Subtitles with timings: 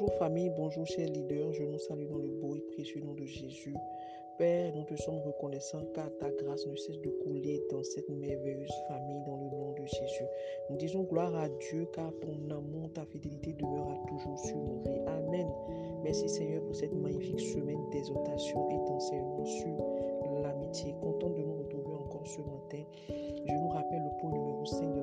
[0.00, 3.24] Bonjour famille, bonjour chers leaders, je nous salue dans le beau et précieux nom de
[3.24, 3.74] Jésus.
[4.38, 8.70] Père, nous te sommes reconnaissants car ta grâce ne cesse de couler dans cette merveilleuse
[8.86, 10.24] famille dans le nom de Jésus.
[10.70, 15.00] Nous disons gloire à Dieu car ton amour, ta fidélité demeurera toujours sur nos vies.
[15.08, 15.48] Amen.
[16.04, 20.94] Merci Seigneur pour cette magnifique semaine d'exhortation et d'enseignement sur l'amitié.
[21.00, 22.84] Content de nous retrouver encore ce matin.
[23.08, 24.97] Je nous rappelle le point numéro 5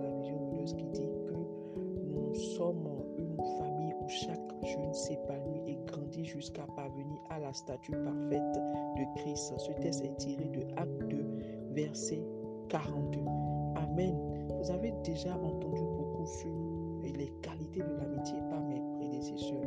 [4.94, 8.54] s'épanouit et grandit jusqu'à parvenir à la statue parfaite
[8.98, 9.54] de Christ.
[9.58, 11.26] Ce texte est tiré de Acte 2,
[11.72, 12.22] verset
[12.70, 13.20] 42.
[13.76, 14.16] Amen.
[14.62, 16.50] Vous avez déjà entendu beaucoup sur
[17.04, 19.62] les qualités de l'amitié par mes prédécesseurs.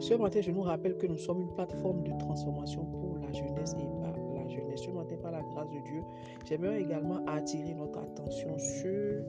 [0.00, 3.74] Ce matin, je nous rappelle que nous sommes une plateforme de transformation pour la jeunesse
[3.80, 4.82] et par la jeunesse.
[4.82, 6.02] Ce matin, par la grâce de Dieu,
[6.44, 9.24] j'aimerais également attirer notre attention sur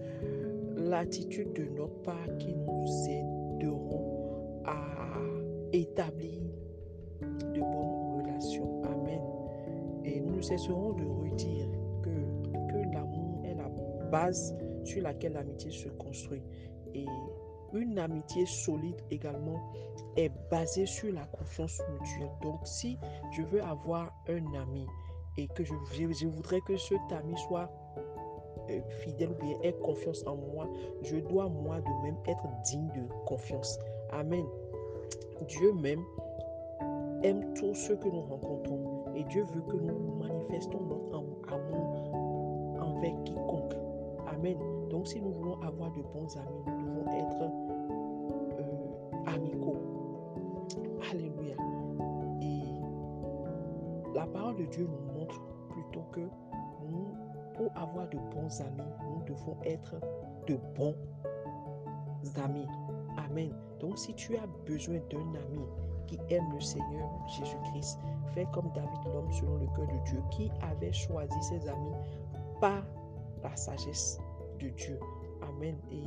[0.76, 3.35] l'attitude de notre part qui nous aideront
[4.68, 5.20] à
[5.74, 6.42] établir
[7.22, 8.84] de bonnes relations.
[8.84, 9.22] Amen.
[10.04, 11.68] Et nous ne cesserons de redire
[12.02, 12.10] que,
[12.72, 13.70] que l'amour est la
[14.10, 16.44] base sur laquelle l'amitié se construit.
[16.94, 17.06] Et
[17.74, 19.72] une amitié solide également
[20.16, 22.32] est basée sur la confiance mutuelle.
[22.42, 22.98] Donc si
[23.32, 24.86] je veux avoir un ami
[25.38, 27.70] et que je, je voudrais que cet ami soit
[28.70, 30.68] euh, fidèle ou bien ait confiance en moi,
[31.04, 33.78] je dois moi de même être digne de confiance.
[34.12, 34.46] Amen.
[35.48, 36.04] Dieu même
[37.24, 42.14] aime tous ceux que nous rencontrons et Dieu veut que nous manifestons notre amour
[42.82, 43.76] envers quiconque.
[44.34, 44.58] Amen.
[44.90, 47.42] Donc si nous voulons avoir de bons amis, nous devons être
[48.60, 49.78] euh, amicaux.
[51.12, 51.56] Alléluia.
[52.42, 52.62] Et
[54.16, 56.22] la parole de Dieu nous montre plutôt que
[56.90, 57.16] nous
[57.56, 59.96] pour avoir de bons amis, nous devons être
[60.48, 60.96] de bons
[62.44, 62.68] amis.
[63.18, 63.52] Amen.
[63.80, 65.66] Donc si tu as besoin d'un ami
[66.08, 68.00] qui aime le Seigneur Jésus-Christ,
[68.34, 71.96] fais comme David l'homme selon le cœur de Dieu qui avait choisi ses amis
[72.62, 72.84] par
[73.44, 74.20] la sagesse
[74.60, 75.00] de Dieu.
[75.42, 75.76] Amen.
[75.92, 76.02] Et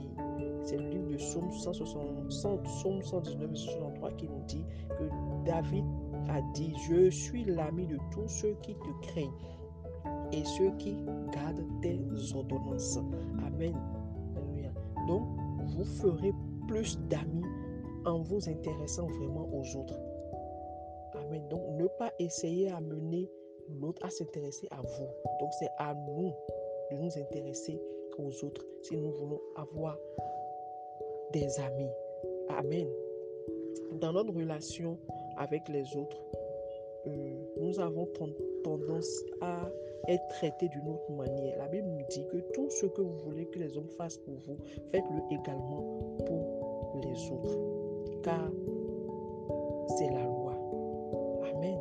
[0.64, 5.04] c'est le livre de 160, 119 63 qui nous dit que
[5.44, 5.84] David
[6.28, 9.30] a dit, je suis l'ami de tous ceux qui te craignent
[10.32, 10.97] et ceux qui
[11.32, 12.00] gardent tes
[12.34, 12.98] ordonnances.
[13.47, 13.74] Amen.
[15.06, 15.26] Donc,
[15.66, 16.34] vous ferez
[16.68, 17.44] plus d'amis
[18.04, 19.98] en vous intéressant vraiment aux autres.
[21.14, 21.42] Amen.
[21.48, 23.28] Donc, ne pas essayer à mener
[23.80, 25.08] l'autre à s'intéresser à vous.
[25.40, 26.32] Donc, c'est à nous
[26.90, 27.80] de nous intéresser
[28.18, 29.96] aux autres si nous voulons avoir
[31.32, 31.90] des amis.
[32.50, 32.88] Amen.
[34.00, 34.98] Dans notre relation
[35.36, 36.22] avec les autres,
[37.06, 37.10] euh,
[37.60, 38.08] nous avons
[38.64, 39.70] tendance à
[40.08, 41.58] être traités d'une autre manière.
[41.58, 44.34] La Bible nous dit que tout ce que vous voulez que les hommes fassent pour
[44.34, 44.58] vous,
[44.90, 45.82] faites-le également
[46.26, 46.57] pour
[47.00, 47.59] les autres.
[48.22, 48.50] Car
[49.97, 50.54] c'est la loi.
[51.54, 51.78] Amen.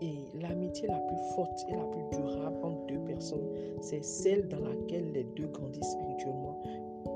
[0.00, 3.48] Et l'amitié la plus forte et la plus durable entre deux personnes,
[3.80, 6.60] c'est celle dans laquelle les deux grandissent spirituellement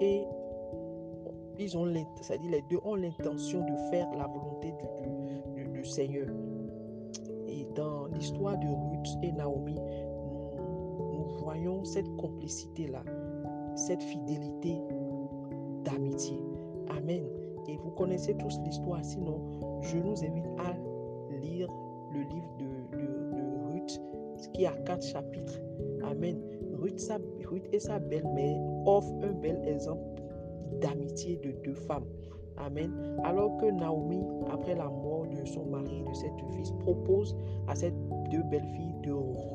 [0.01, 0.25] et
[1.59, 6.27] ils ont c'est-à-dire les deux ont l'intention de faire la volonté du, Seigneur.
[7.47, 13.03] Et dans l'histoire de Ruth et Naomi, nous, nous voyons cette complicité-là,
[13.75, 14.77] cette fidélité
[15.85, 16.39] d'amitié.
[16.97, 17.25] Amen.
[17.69, 19.41] Et vous connaissez tous l'histoire, sinon
[19.83, 21.69] je nous invite à lire
[22.13, 24.01] le livre de, de, Ruth,
[24.55, 25.61] qui a quatre chapitres.
[26.03, 26.41] Amen.
[26.75, 27.13] Ruth,
[27.45, 30.23] Ruth et sa belle-mère offrent un bel exemple
[30.81, 32.07] d'amitié de deux femmes.
[32.57, 32.91] Amen.
[33.25, 37.37] Alors que Naomi, après la mort de son mari, de cette fils, propose
[37.69, 37.93] à ces
[38.31, 39.13] deux belles-filles de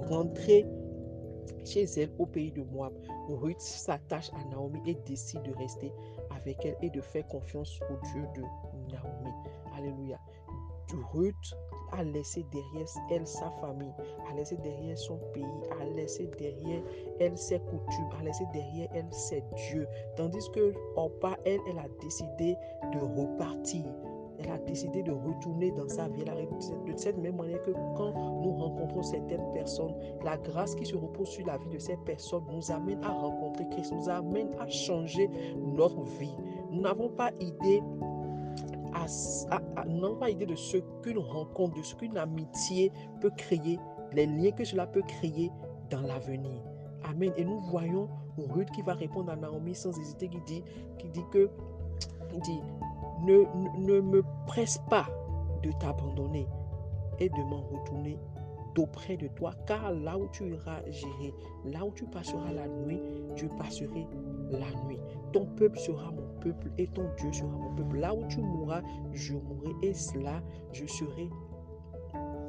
[0.07, 0.65] rentrer
[1.65, 2.93] chez elle au pays de Moab.
[3.29, 5.91] Ruth s'attache à Naomi et décide de rester
[6.31, 8.41] avec elle et de faire confiance au Dieu de
[8.91, 9.31] Naomi.
[9.75, 10.19] Alléluia.
[11.13, 11.55] Ruth
[11.91, 13.93] a laissé derrière elle sa famille,
[14.29, 15.45] a laissé derrière son pays,
[15.79, 16.81] a laissé derrière
[17.19, 19.87] elle ses coutumes, a laissé derrière elle ses dieux.
[20.15, 22.55] Tandis que Orpa, elle, elle a décidé
[22.93, 23.85] de repartir.
[24.39, 26.23] Elle a décidé de retourner dans sa vie.
[26.23, 29.93] de cette même manière que quand nous rencontrons certaines personnes,
[30.23, 33.67] la grâce qui se repose sur la vie de ces personnes nous amène à rencontrer
[33.69, 36.35] Christ, nous amène à changer notre vie.
[36.71, 37.81] Nous n'avons pas idée
[40.19, 42.91] pas idée de ce qu'une rencontre, de ce qu'une amitié
[43.21, 43.79] peut créer,
[44.13, 45.51] les liens que cela peut créer
[45.89, 46.61] dans l'avenir.
[47.03, 47.31] Amen.
[47.37, 48.07] Et nous voyons
[48.37, 50.63] Ruth qui va répondre à Naomi sans hésiter, qui dit,
[50.97, 51.49] qui dit que,
[52.43, 52.61] dit,
[53.23, 55.07] ne, me presse pas
[55.61, 56.47] de t'abandonner
[57.19, 58.19] et de m'en retourner
[58.75, 61.33] d'auprès de toi, car là où tu iras gérer,
[61.65, 62.99] là où tu passeras la nuit,
[63.35, 64.07] je passerai
[64.51, 64.99] la nuit.
[65.31, 67.97] Ton peuple sera mon peuple et ton Dieu sera mon peuple.
[67.97, 68.81] Là où tu mourras,
[69.11, 70.41] je mourrai et cela,
[70.71, 71.29] je serai.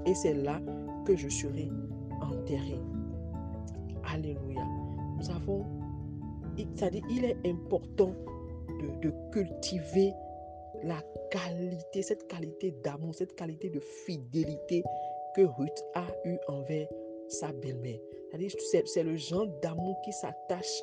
[0.07, 0.61] Et c'est là
[1.05, 1.71] que je serai
[2.21, 2.81] enterré.
[4.13, 4.63] Alléluia.
[5.19, 5.65] Nous avons,
[6.57, 8.15] c'est-à-dire, il est important
[9.03, 10.13] de cultiver
[10.85, 14.83] la qualité, cette qualité d'amour, cette qualité de fidélité
[15.35, 16.89] que Ruth a eu envers
[17.29, 17.99] sa belle-mère.
[18.87, 20.83] C'est le genre d'amour qui s'attache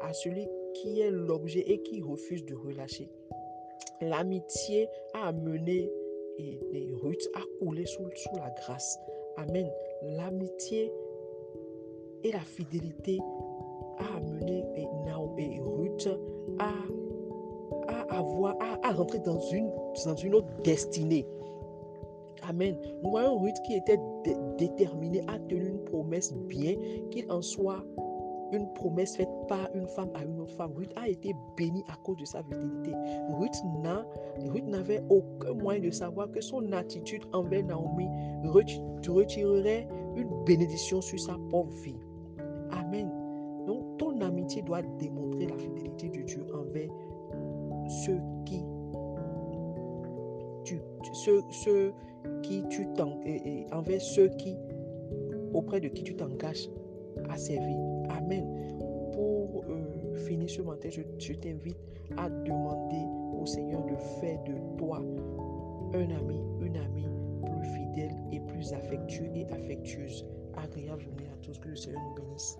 [0.00, 3.08] à celui qui est l'objet et qui refuse de relâcher.
[4.00, 5.90] L'amitié a amené
[6.38, 6.58] et,
[7.02, 8.98] Ruth coulé sous, sous la grâce.
[9.36, 9.70] Amen.
[10.02, 10.92] L'amitié
[12.24, 13.18] et la fidélité
[13.98, 14.82] a amené et,
[15.38, 16.08] et Ruth
[16.58, 16.72] à,
[18.08, 19.70] à, avoir, à, à rentrer dans une,
[20.04, 21.26] dans une autre destinée.
[22.48, 22.76] Amen.
[23.02, 23.98] Nous voyons Ruth qui était
[24.58, 26.74] déterminée à tenir une promesse bien,
[27.10, 27.82] qu'il en soit
[28.52, 30.72] une promesse faite par une femme à une autre femme.
[30.76, 32.92] Ruth a été bénie à cause de sa fidélité.
[33.30, 38.08] Ruth n'avait aucun moyen de savoir que son attitude envers Naomi
[38.44, 41.98] retirerait une bénédiction sur sa pauvre vie.
[42.70, 43.10] Amen.
[43.66, 46.88] Donc ton amitié doit démontrer la fidélité de Dieu envers
[47.88, 48.64] ceux qui
[50.64, 50.80] tu,
[51.12, 51.92] ceux, ceux
[52.42, 52.86] qui tu
[53.72, 54.56] envers ceux qui
[55.52, 56.68] auprès de qui tu t'engages
[57.28, 57.76] à servir.
[58.10, 58.44] Amen.
[59.12, 61.78] Pour euh, finir ce matin, je, je t'invite
[62.16, 63.04] à demander
[63.40, 65.00] au Seigneur de faire de toi
[65.94, 67.08] un ami, une amie
[67.42, 70.26] plus fidèle et plus affectueux et affectueuse.
[70.56, 71.58] Agréable journée à tous.
[71.58, 72.58] Que le Seigneur nous bénisse.